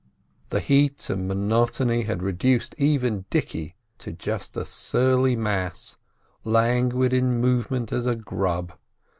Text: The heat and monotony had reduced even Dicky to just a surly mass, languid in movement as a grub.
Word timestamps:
The 0.49 0.61
heat 0.61 1.11
and 1.11 1.27
monotony 1.27 2.05
had 2.05 2.23
reduced 2.23 2.73
even 2.79 3.25
Dicky 3.29 3.75
to 3.99 4.11
just 4.11 4.57
a 4.57 4.65
surly 4.65 5.35
mass, 5.35 5.95
languid 6.43 7.13
in 7.13 7.39
movement 7.39 7.91
as 7.91 8.07
a 8.07 8.15
grub. 8.15 8.73